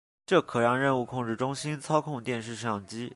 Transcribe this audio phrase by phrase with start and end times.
[0.25, 3.09] 这可让任务控制中心操控电视摄像机。